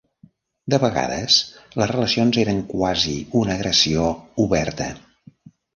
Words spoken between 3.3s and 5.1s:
una agressió oberta.